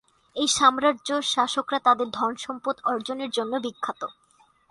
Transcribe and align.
এই 0.35 0.47
সাম্রাজ্যের 0.57 1.21
শাসকরা 1.33 1.79
তাদের 1.87 2.07
ধনসম্পদ 2.11 2.75
অর্জনের 2.91 3.31
জন্য 3.37 3.53
বিখ্যাত। 3.65 4.01